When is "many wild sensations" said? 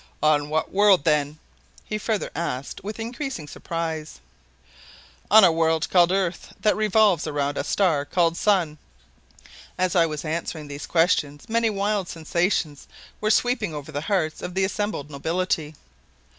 11.47-12.87